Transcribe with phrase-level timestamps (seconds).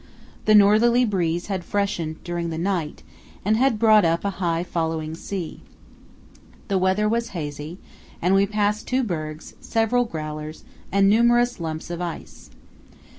[0.45, 3.03] The northerly breeze had freshened during the night
[3.45, 5.61] and had brought up a high following sea.
[6.69, 7.77] The weather was hazy,
[8.19, 12.49] and we passed two bergs, several growlers, and numerous lumps of ice.